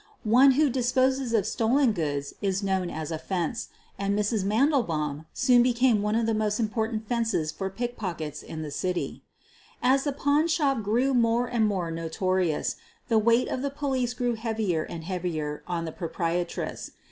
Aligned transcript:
One 0.23 0.53
who 0.53 0.71
disposes 0.71 1.31
of 1.31 1.45
stolen 1.45 1.91
goods 1.91 2.33
is 2.41 2.63
known 2.63 2.89
as 2.89 3.11
a" 3.11 3.19
fence," 3.29 3.69
and 3.99 4.17
Mrs. 4.17 4.43
Mandelbaum 4.43 5.27
soon 5.31 5.61
became 5.61 6.01
one 6.01 6.15
of 6.15 6.25
tfye 6.25 6.37
most 6.37 6.59
im 6.59 6.69
portant 6.69 7.07
"fences" 7.07 7.51
for 7.51 7.69
pickpockets 7.69 8.41
in 8.41 8.63
the 8.63 8.71
city. 8.71 9.21
As 9.79 10.05
the 10.05 10.11
pawn 10.11 10.47
shop 10.47 10.81
grew 10.81 11.13
more 11.13 11.45
and 11.45 11.67
more 11.67 11.91
notorious, 11.91 12.77
the 13.09 13.19
weight 13.19 13.47
of 13.47 13.61
the 13.61 13.69
police 13.69 14.15
grew 14.15 14.33
heavier 14.33 14.81
and 14.81 15.03
heavier 15.03 15.61
on 15.67 15.85
the 15.85 15.91
proprietress. 15.91 16.89